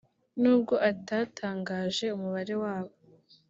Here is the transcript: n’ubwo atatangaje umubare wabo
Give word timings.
n’ubwo 0.41 0.75
atatangaje 0.91 2.05
umubare 2.17 2.53
wabo 2.63 2.93